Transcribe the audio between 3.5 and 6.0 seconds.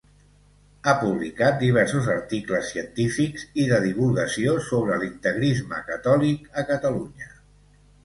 i de divulgació sobre l'integrisme